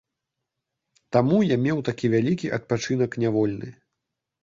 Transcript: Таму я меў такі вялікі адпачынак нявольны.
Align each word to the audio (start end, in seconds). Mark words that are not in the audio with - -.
Таму 1.17 1.37
я 1.49 1.57
меў 1.67 1.85
такі 1.91 2.13
вялікі 2.17 2.53
адпачынак 2.61 3.23
нявольны. 3.27 3.67